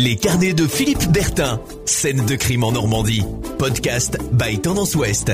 [0.00, 1.60] Les carnets de Philippe Bertin.
[1.84, 3.24] Scène de crime en Normandie.
[3.58, 5.32] Podcast by Tendance Ouest.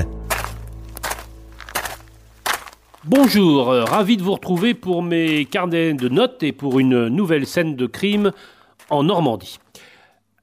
[3.03, 7.45] Bonjour, euh, ravi de vous retrouver pour mes carnets de notes et pour une nouvelle
[7.45, 8.31] scène de crime
[8.89, 9.59] en Normandie.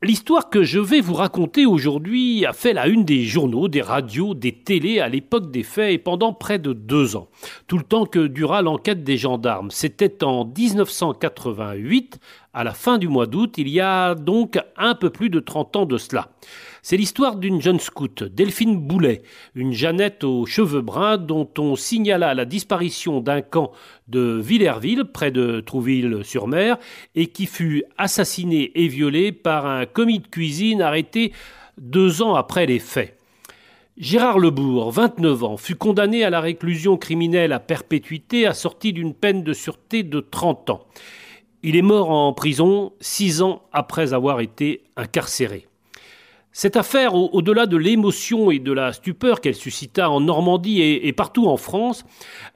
[0.04, 4.34] L'histoire que je vais vous raconter aujourd'hui a fait la une des journaux, des radios,
[4.34, 7.28] des télés à l'époque des faits et pendant près de deux ans,
[7.68, 9.70] tout le temps que dura l'enquête des gendarmes.
[9.70, 12.18] C'était en 1988,
[12.54, 15.76] à la fin du mois d'août, il y a donc un peu plus de 30
[15.76, 16.28] ans de cela.
[16.82, 19.22] C'est l'histoire d'une jeune scout, Delphine Boulet,
[19.54, 23.72] une Jeannette aux cheveux bruns dont on signala la disparition d'un camp
[24.08, 26.76] de Villerville, près de Trouville-sur-Mer,
[27.14, 31.32] et qui fut assassinée et violée par un commis de cuisine arrêté
[31.78, 33.16] deux ans après les faits.
[33.96, 39.42] Gérard Lebourg, 29 ans, fut condamné à la réclusion criminelle à perpétuité assortie d'une peine
[39.42, 40.86] de sûreté de 30 ans.
[41.64, 45.68] Il est mort en prison six ans après avoir été incarcéré.
[46.54, 51.46] Cette affaire, au-delà de l'émotion et de la stupeur qu'elle suscita en Normandie et, partout
[51.46, 52.04] en France,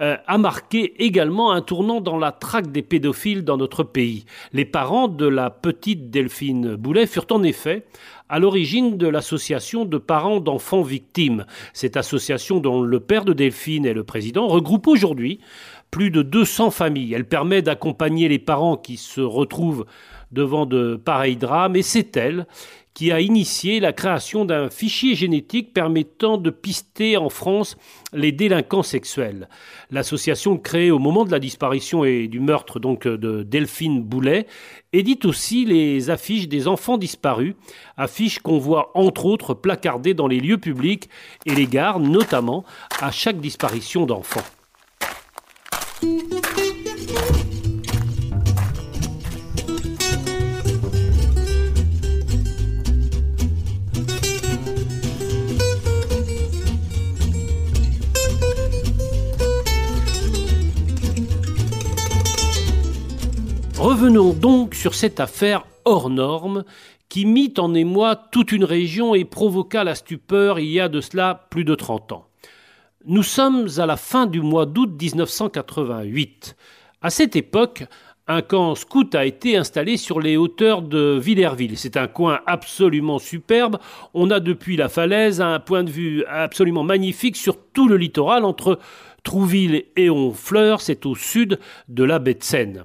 [0.02, 4.26] euh, a marqué également un tournant dans la traque des pédophiles dans notre pays.
[4.52, 7.86] Les parents de la petite Delphine Boulet furent en effet
[8.28, 11.46] à l'origine de l'association de parents d'enfants victimes.
[11.72, 15.40] Cette association dont le père de Delphine est le président regroupe aujourd'hui
[15.90, 17.14] plus de 200 familles.
[17.14, 19.86] Elle permet d'accompagner les parents qui se retrouvent
[20.32, 22.46] devant de pareils drames et c'est elle
[22.96, 27.76] qui a initié la création d'un fichier génétique permettant de pister en France
[28.14, 29.50] les délinquants sexuels.
[29.90, 34.46] L'association créée au moment de la disparition et du meurtre donc de Delphine Boulet
[34.94, 37.54] édite aussi les affiches des enfants disparus,
[37.98, 41.10] affiches qu'on voit entre autres placardées dans les lieux publics
[41.44, 42.64] et les gares notamment
[43.02, 44.55] à chaque disparition d'enfants.
[64.06, 66.62] Revenons donc sur cette affaire hors norme
[67.08, 71.00] qui mit en émoi toute une région et provoqua la stupeur il y a de
[71.00, 72.28] cela plus de 30 ans.
[73.04, 76.54] Nous sommes à la fin du mois d'août 1988.
[77.02, 77.82] À cette époque,
[78.28, 81.76] un camp scout a été installé sur les hauteurs de Villerville.
[81.76, 83.78] C'est un coin absolument superbe.
[84.14, 88.44] On a depuis la falaise un point de vue absolument magnifique sur tout le littoral
[88.44, 88.78] entre
[89.24, 90.80] Trouville et Honfleur.
[90.80, 91.58] C'est au sud
[91.88, 92.84] de la baie de Seine.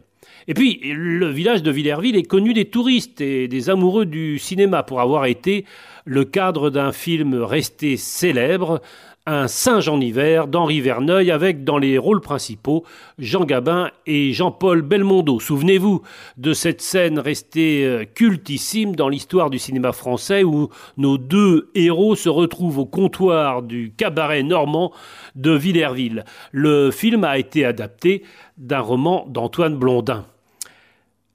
[0.51, 4.83] Et puis, le village de Villerville est connu des touristes et des amoureux du cinéma
[4.83, 5.63] pour avoir été
[6.03, 8.81] le cadre d'un film resté célèbre,
[9.25, 12.83] un singe en hiver d'Henri Verneuil avec dans les rôles principaux
[13.17, 15.39] Jean Gabin et Jean-Paul Belmondo.
[15.39, 16.01] Souvenez-vous
[16.35, 22.15] de cette scène restée euh, cultissime dans l'histoire du cinéma français où nos deux héros
[22.15, 24.91] se retrouvent au comptoir du cabaret normand
[25.35, 26.25] de Villerville.
[26.51, 28.23] Le film a été adapté
[28.57, 30.25] d'un roman d'Antoine Blondin.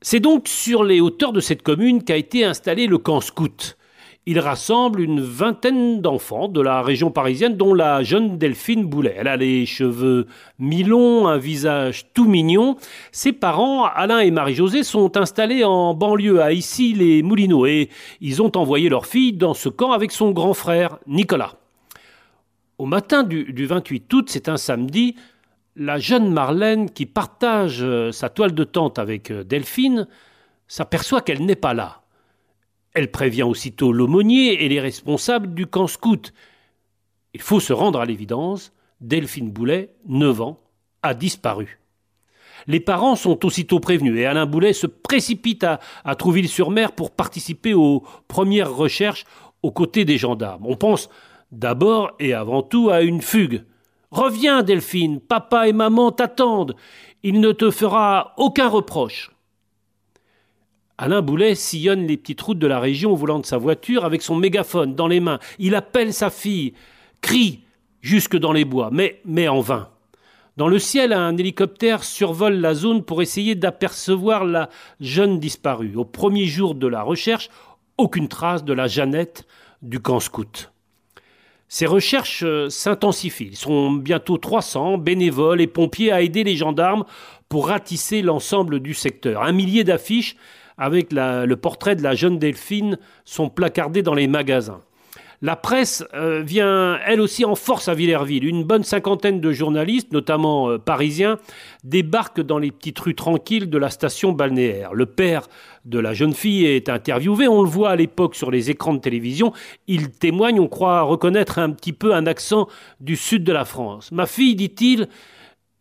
[0.09, 3.77] C'est donc sur les hauteurs de cette commune qu'a été installé le camp scout.
[4.25, 9.17] Il rassemble une vingtaine d'enfants de la région parisienne, dont la jeune Delphine Boulet.
[9.19, 10.29] Elle a les cheveux
[10.61, 12.77] mi-longs, un visage tout mignon.
[13.11, 17.89] Ses parents, Alain et Marie-Josée, sont installés en banlieue à Issy-les-Moulineaux et
[18.21, 21.57] ils ont envoyé leur fille dans ce camp avec son grand frère, Nicolas.
[22.79, 25.17] Au matin du, du 28 août, c'est un samedi,
[25.77, 30.09] la jeune Marlène, qui partage euh, sa toile de tente avec euh, Delphine,
[30.67, 32.03] s'aperçoit qu'elle n'est pas là.
[32.95, 36.33] Elle prévient aussitôt l'aumônier et les responsables du camp scout.
[37.35, 38.73] Il faut se rendre à l'évidence,
[39.03, 40.61] Delphine Boulet, 9 ans,
[41.03, 41.79] a disparu.
[42.67, 47.75] Les parents sont aussitôt prévenus et Alain Boulet se précipite à, à Trouville-sur-Mer pour participer
[47.75, 49.27] aux premières recherches
[49.63, 50.65] aux côtés des gendarmes.
[50.67, 51.11] On pense
[51.53, 53.63] d'abord et avant tout à une fugue.
[54.11, 56.77] Reviens, Delphine, papa et maman t'attendent.
[57.23, 59.33] Il ne te fera aucun reproche.
[60.99, 64.23] Alain Boulet sillonne les petites routes de la région au volant de sa voiture avec
[64.23, 65.39] son mégaphone dans les mains.
[65.59, 66.73] Il appelle sa fille,
[67.21, 67.65] crie
[68.01, 69.91] jusque dans les bois, mais, mais en vain.
[70.57, 74.71] Dans le ciel, un hélicoptère survole la zone pour essayer d'apercevoir la
[75.01, 75.97] jeune disparue.
[75.97, 77.51] Au premier jour de la recherche,
[77.99, 79.47] aucune trace de la Jeannette
[79.83, 80.73] du camp scout.
[81.69, 83.49] Ces recherches euh, s'intensifient.
[83.51, 87.05] Ils sont bientôt 300 bénévoles et pompiers à aider les gendarmes
[87.49, 89.43] pour ratisser l'ensemble du secteur.
[89.43, 90.37] Un millier d'affiches
[90.79, 94.83] avec le portrait de la jeune Delphine sont placardés dans les magasins.
[95.43, 98.45] La presse euh, vient elle aussi en force à Villerville.
[98.45, 101.39] Une bonne cinquantaine de journalistes, notamment euh, parisiens,
[101.85, 104.95] débarquent dans les petites rues tranquilles de la station balnéaire.
[104.95, 105.49] Le père
[105.85, 109.01] de la jeune fille est interviewé, on le voit à l'époque sur les écrans de
[109.01, 109.53] télévision.
[109.87, 112.67] Il témoigne, on croit reconnaître un petit peu un accent
[113.01, 114.11] du sud de la France.
[114.13, 115.09] Ma fille, dit-il,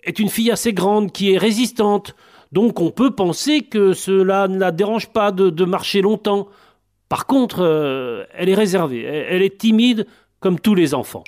[0.04, 2.16] est une fille assez grande qui est résistante.
[2.52, 6.50] Donc on peut penser que cela ne la dérange pas de marcher longtemps.
[7.10, 10.08] Par contre, euh, elle est réservée, elle est timide
[10.40, 11.24] comme tous les enfants.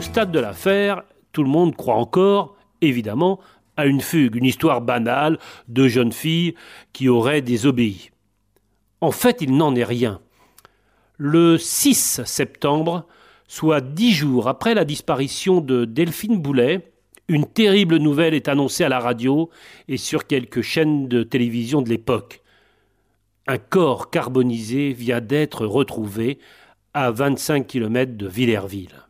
[0.00, 1.02] Stade de l'affaire,
[1.32, 3.40] tout le monde croit encore, évidemment,
[3.76, 6.54] à une fugue, une histoire banale de jeunes filles
[6.92, 8.10] qui auraient désobéi.
[9.00, 10.20] En fait, il n'en est rien.
[11.16, 13.06] Le 6 septembre,
[13.46, 16.92] soit dix jours après la disparition de Delphine Boulet,
[17.28, 19.50] une terrible nouvelle est annoncée à la radio
[19.86, 22.42] et sur quelques chaînes de télévision de l'époque.
[23.46, 26.38] Un corps carbonisé vient d'être retrouvé
[26.94, 29.07] à 25 km de Villerville.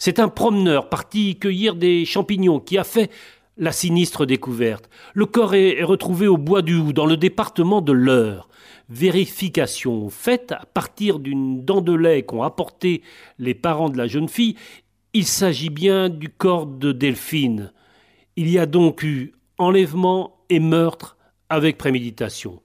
[0.00, 3.10] C'est un promeneur parti cueillir des champignons qui a fait
[3.58, 4.88] la sinistre découverte.
[5.12, 8.48] Le corps est retrouvé au bois du Hou, dans le département de l'Eure.
[8.88, 13.02] Vérification faite à partir d'une dent de lait qu'ont apporté
[13.38, 14.56] les parents de la jeune fille.
[15.12, 17.70] Il s'agit bien du corps de Delphine.
[18.36, 21.18] Il y a donc eu enlèvement et meurtre
[21.50, 22.62] avec préméditation.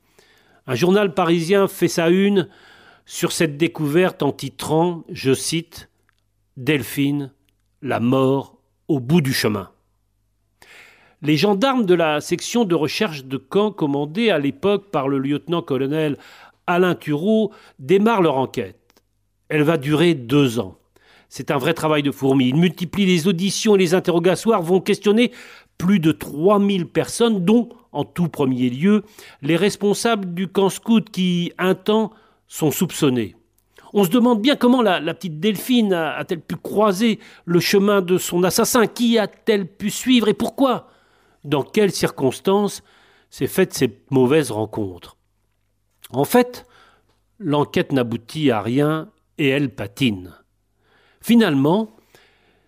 [0.68, 2.48] Un journal parisien fait sa une
[3.06, 5.90] sur cette découverte en titrant, je cite,
[6.58, 7.34] Delphine,
[7.82, 8.58] la mort
[8.88, 9.72] au bout du chemin.
[11.22, 16.18] Les gendarmes de la section de recherche de Caen, commandés à l'époque par le lieutenant-colonel
[16.66, 19.04] Alain Thureau, démarrent leur enquête.
[19.50, 20.78] Elle va durer deux ans.
[21.28, 22.48] C'est un vrai travail de fourmi.
[22.48, 25.34] Ils multiplient les auditions et les interrogatoires, vont questionner
[25.78, 29.04] plus de 3000 personnes, dont, en tout premier lieu,
[29.42, 32.12] les responsables du camp scout qui, un temps,
[32.48, 33.36] sont soupçonnés.
[33.98, 38.44] On se demande bien comment la, petite Delphine a-t-elle pu croiser le chemin de son
[38.44, 40.90] assassin Qui a-t-elle pu suivre et pourquoi?
[41.46, 42.84] Dans quelles circonstances
[43.30, 45.16] s'est faite cette mauvaise rencontre?
[46.10, 46.66] En fait,
[47.40, 49.08] l'enquête n'aboutit à rien
[49.38, 50.34] et elle patine.
[51.22, 51.96] Finalement,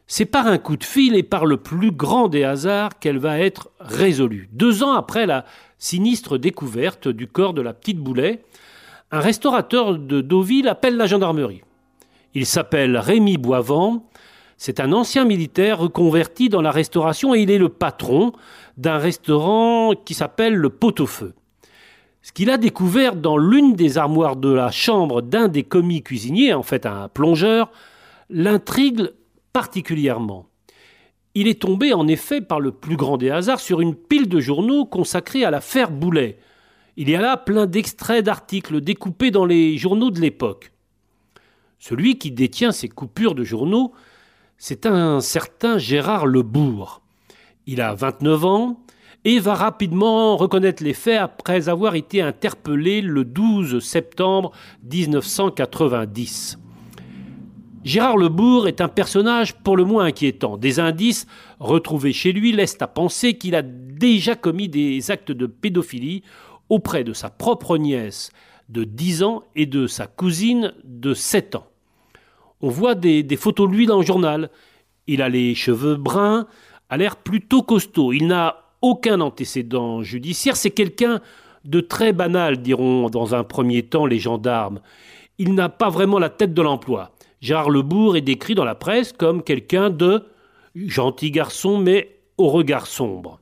[0.07, 3.37] c'est par un coup de fil et par le plus grand des hasards qu'elle va
[3.37, 4.47] être résolue.
[4.53, 5.43] Deux ans après la
[5.77, 8.45] sinistre découverte du corps de la petite Boulet,
[9.11, 11.61] un restaurateur de Deauville appelle la gendarmerie.
[12.33, 14.05] Il s'appelle Rémi Boivant.
[14.57, 18.33] C'est un ancien militaire reconverti dans la restauration et il est le patron
[18.75, 21.33] d'un restaurant qui s'appelle le Pot-au-Feu.
[22.21, 26.53] Ce qu'il a découvert dans l'une des armoires de la chambre d'un des commis cuisiniers,
[26.53, 27.71] en fait un plongeur,
[28.29, 29.11] l'intrigue
[29.53, 30.47] particulièrement.
[31.35, 34.39] Il est tombé en effet par le plus grand des hasards sur une pile de
[34.39, 36.39] journaux consacrés à l'affaire Boulet,
[36.97, 40.71] il y a là plein d'extraits d'articles découpés dans les journaux de l'époque.
[41.77, 43.93] Celui qui détient ces coupures de journaux,
[44.57, 47.03] c'est un certain Gérard Lebourg.
[47.67, 48.83] Il a 29 ans
[49.25, 54.51] et va rapidement reconnaître les faits après avoir été interpellé le 12 septembre
[54.91, 56.57] 1990.
[57.83, 60.57] Gérard Lebourg est un personnage pour le moins inquiétant.
[60.57, 61.27] Des indices
[61.59, 66.23] retrouvés chez lui laissent à penser qu'il a déjà commis des actes de pédophilie
[66.69, 68.31] auprès de sa propre nièce
[68.69, 71.67] de 10 ans et de sa cousine de 7 ans.
[72.61, 74.49] On voit des, photos de lui dans le journal.
[75.05, 76.47] Il a les cheveux bruns,
[76.89, 78.13] a l'air plutôt costaud.
[78.13, 80.55] Il n'a aucun antécédent judiciaire.
[80.55, 81.21] C'est quelqu'un
[81.65, 84.79] de très banal, diront dans un premier temps les gendarmes.
[85.37, 87.11] Il n'a pas vraiment la tête de l'emploi.
[87.41, 90.23] Gérard Lebourg est décrit dans la presse comme quelqu'un de
[90.75, 93.39] gentil garçon mais au regard sombre.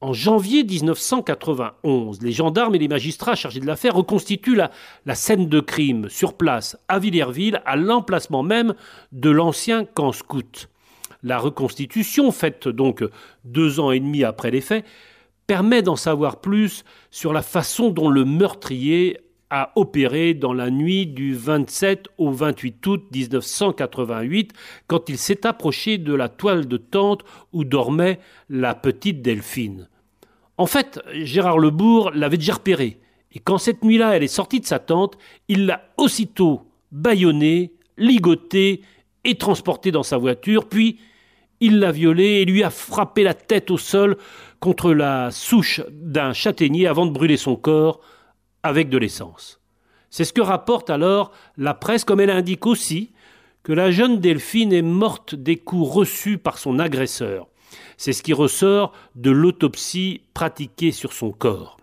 [0.00, 5.58] En janvier 1991, les gendarmes et les magistrats chargés de l'affaire reconstituent la, scène de
[5.58, 8.74] crime sur place à Villerville, à l'emplacement même
[9.10, 10.68] de l'ancien camp scout.
[11.24, 13.02] La reconstitution, faite donc
[13.44, 14.84] deux ans et demi après les faits,
[15.48, 19.18] permet d'en savoir plus sur la façon dont le meurtrier
[19.50, 24.52] a opéré dans la nuit du 27 au 28 août 1988
[24.86, 29.88] quand il s'est approché de la toile de tente où dormait la petite Delphine.
[30.56, 32.98] En fait, Gérard Lebourg l'avait déjà repérée,
[33.32, 35.16] et quand cette nuit-là elle est sortie de sa tente,
[35.48, 38.82] il l'a aussitôt bâillonnée, ligotée
[39.24, 40.98] et transportée dans sa voiture, puis
[41.60, 44.16] il l'a violée et lui a frappé la tête au sol
[44.60, 48.00] contre la souche d'un châtaignier avant de brûler son corps
[48.62, 49.60] avec de l'essence.
[50.10, 53.12] C'est ce que rapporte alors la presse, comme elle indique aussi
[53.62, 57.48] que la jeune Delphine est morte des coups reçus par son agresseur.
[57.96, 61.78] C'est ce qui ressort de l'autopsie pratiquée sur son corps.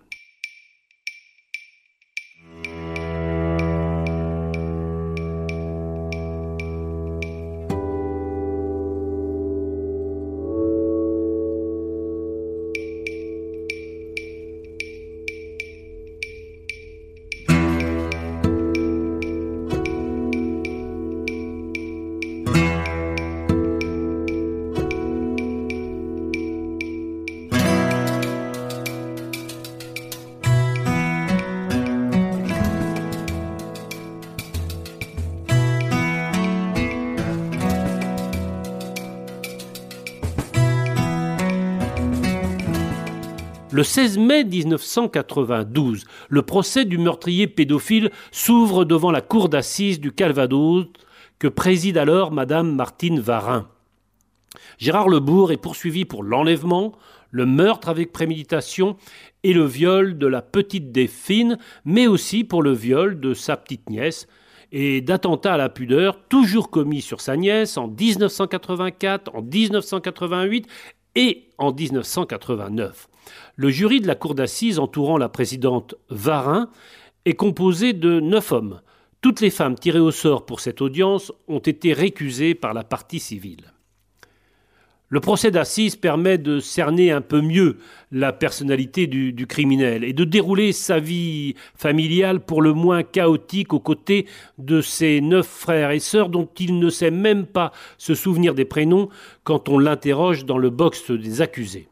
[43.76, 50.14] Le 16 mai 1992, le procès du meurtrier pédophile s'ouvre devant la cour d'assises du
[50.14, 50.86] Calvados
[51.40, 53.68] que préside alors Madame Martine Varin.
[54.78, 56.94] Gérard Lebourg est poursuivi pour l'enlèvement,
[57.32, 58.96] le meurtre avec préméditation
[59.44, 63.90] et le viol de la petite Delphine, mais aussi pour le viol de sa petite
[63.90, 64.30] nièce
[64.72, 70.66] et d'attentats à la pudeur toujours commis sur sa nièce en 1984, en 1988
[71.16, 73.08] et en 1989.
[73.56, 76.70] Le jury de la cour d'assises entourant la présidente Varin
[77.26, 78.82] est composé de neuf hommes.
[79.22, 83.20] Toutes les femmes tirées au sort pour cette audience ont été récusées par la partie
[83.20, 83.75] civile.
[85.10, 87.78] Le procès d'assises permet de cerner un peu mieux
[88.12, 93.80] la personnalité du, criminel et de dérouler sa vie familiale pour le moins chaotique aux
[93.80, 94.26] côtés
[94.58, 98.66] de ses neuf frères et sœurs dont il ne sait même pas se souvenir des
[98.66, 99.10] prénoms
[99.44, 101.88] quand on l'interroge dans le box des accusés.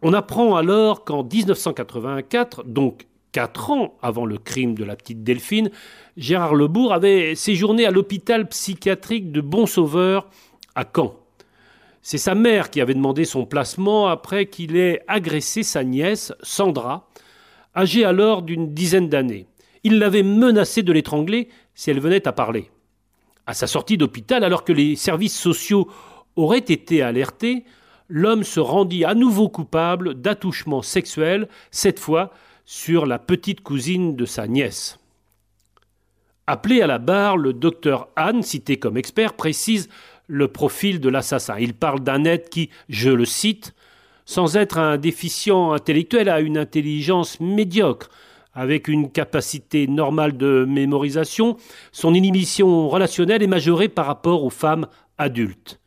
[0.00, 5.70] On apprend alors qu'en 1984, donc quatre ans avant le crime de la petite Delphine,
[6.16, 10.28] Gérard Lebourg avait séjourné à l'hôpital psychiatrique de Bon-Sauveur
[10.76, 11.21] à Caen.
[12.02, 17.08] C'est sa mère qui avait demandé son placement après qu'il ait agressé sa nièce, Sandra,
[17.76, 19.46] âgée alors d'une dizaine d'années.
[19.84, 22.70] Il l'avait menacé de l'étrangler si elle venait à parler.
[23.46, 25.88] À sa sortie d'hôpital, alors que les services sociaux
[26.34, 27.64] auraient été alertés,
[28.08, 32.32] l'homme se rendit à nouveau coupable d'attouchement sexuel, cette fois
[32.64, 34.98] sur la petite cousine de sa nièce.
[36.48, 39.88] Appelé à la barre, le docteur Anne, cité comme expert, précise
[40.32, 41.58] le profil de l'assassin.
[41.58, 43.74] Il parle d'un être qui, je le cite,
[44.24, 48.08] sans être un déficient intellectuel, a une intelligence médiocre,
[48.54, 51.58] avec une capacité normale de mémorisation,
[51.92, 54.86] son inhibition relationnelle est majorée par rapport aux femmes
[55.18, 55.81] adultes.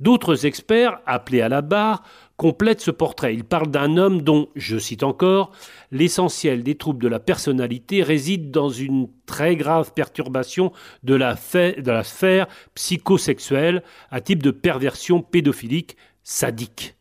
[0.00, 2.04] D'autres experts, appelés à la barre,
[2.36, 3.34] complètent ce portrait.
[3.34, 5.50] Ils parlent d'un homme dont, je cite encore,
[5.90, 12.46] l'essentiel des troubles de la personnalité réside dans une très grave perturbation de la, sphère
[12.74, 16.94] psychosexuelle, à type de perversion pédophilique sadique.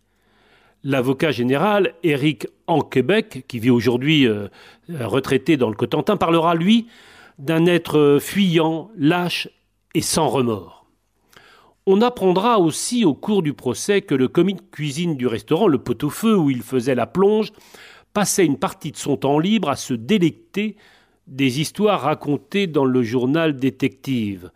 [0.84, 4.48] L'avocat général Éric Anquebec, qui vit aujourd'hui euh,
[4.90, 6.88] retraité dans le Cotentin, parlera, lui,
[7.38, 9.50] d'un être fuyant, lâche
[9.94, 10.77] et sans remords.
[11.90, 15.78] On apprendra aussi au cours du procès que le commis de cuisine du restaurant, le
[15.78, 17.54] pot-au-feu où il faisait la plonge,
[18.12, 20.76] passait une partie de son temps libre à se délecter
[21.28, 24.52] des histoires racontées dans le journal détective,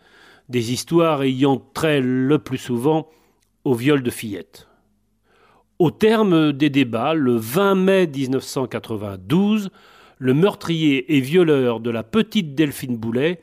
[0.49, 3.07] des histoires ayant trait le plus souvent
[3.63, 4.67] au viol de fillettes.
[5.79, 9.69] Au terme des débats, le 20 mai 1992,
[10.17, 13.39] le meurtrier et violeur de la petite Delphine Boulet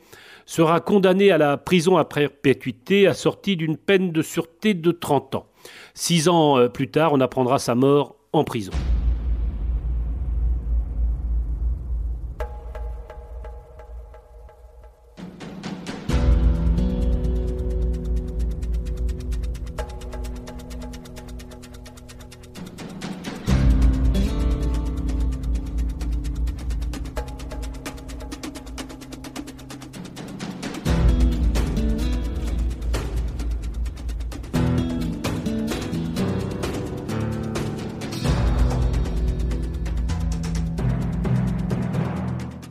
[0.49, 5.45] sera condamné à la prison à perpétuité assortie d'une peine de sûreté de 30 ans.
[5.93, 8.71] Six ans euh, plus tard, on apprendra sa mort en prison.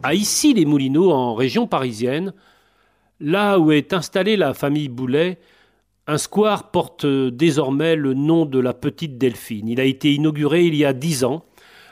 [0.05, 2.33] À Issy-les-Moulineaux, en région parisienne,
[3.19, 5.41] là où est installée la famille Boulet,
[6.07, 9.69] un square porte désormais le nom de la petite Delphine.
[9.69, 11.45] Il a été inauguré il y a dix ans,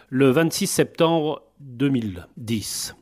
[0.08, 2.94] le 26 septembre 2010.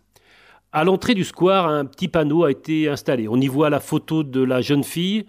[0.72, 3.28] À l'entrée du square, un petit panneau a été installé.
[3.28, 5.26] On y voit la photo de la jeune fille.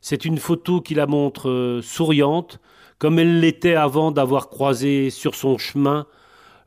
[0.00, 2.60] C'est une photo qui la montre euh, souriante,
[2.98, 6.06] comme elle l'était avant d'avoir croisé sur son chemin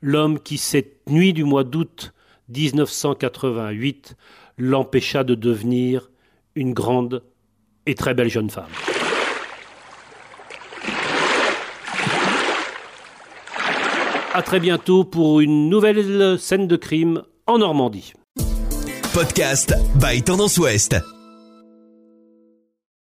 [0.01, 2.13] l'homme qui, cette nuit du mois d'août
[2.55, 4.15] 1988,
[4.57, 6.11] l'empêcha de devenir
[6.55, 7.23] une grande
[7.85, 8.69] et très belle jeune femme.
[14.33, 18.13] À très bientôt pour une nouvelle scène de crime en Normandie.
[19.13, 20.95] Podcast by Tendance Ouest.